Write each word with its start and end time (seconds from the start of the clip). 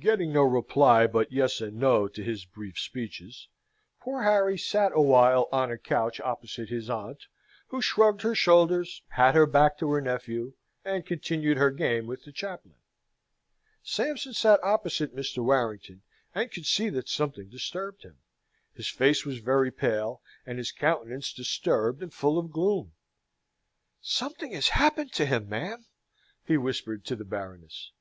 Getting 0.00 0.32
no 0.32 0.42
reply 0.42 1.06
but 1.06 1.30
Yes 1.30 1.60
and 1.60 1.76
No 1.76 2.08
to 2.08 2.24
his 2.24 2.44
brief 2.44 2.76
speeches, 2.76 3.46
poor 4.00 4.24
Harry 4.24 4.58
sat 4.58 4.90
a 4.96 5.00
while 5.00 5.48
on 5.52 5.70
a 5.70 5.78
couch 5.78 6.18
opposite 6.20 6.70
his 6.70 6.90
aunt, 6.90 7.28
who 7.68 7.80
shrugged 7.80 8.22
her 8.22 8.34
shoulders, 8.34 9.02
had 9.10 9.36
her 9.36 9.46
back 9.46 9.78
to 9.78 9.88
her 9.92 10.00
nephew, 10.00 10.54
and 10.84 11.06
continued 11.06 11.56
her 11.56 11.70
game 11.70 12.08
with 12.08 12.24
the 12.24 12.32
chaplain. 12.32 12.74
Sampson 13.80 14.32
sat 14.32 14.58
opposite 14.64 15.14
Mr. 15.14 15.38
Warrington, 15.44 16.02
and 16.34 16.50
could 16.50 16.66
see 16.66 16.88
that 16.88 17.08
something 17.08 17.48
disturbed 17.48 18.02
him. 18.02 18.18
His 18.74 18.88
face 18.88 19.24
was 19.24 19.38
very 19.38 19.70
pale, 19.70 20.20
and 20.44 20.58
his 20.58 20.72
countenance 20.72 21.32
disturbed 21.32 22.02
and 22.02 22.12
full 22.12 22.38
of 22.40 22.50
gloom. 22.50 22.94
"Something 24.00 24.50
has 24.50 24.70
happened 24.70 25.12
to 25.12 25.26
him, 25.26 25.48
ma'am," 25.48 25.86
he 26.44 26.56
whispered 26.56 27.04
to 27.04 27.14
the 27.14 27.24
Baroness. 27.24 27.92